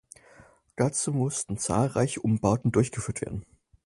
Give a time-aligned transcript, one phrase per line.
[0.77, 3.45] Dazu mussten zahlreiche Umbauten durchgeführt werden.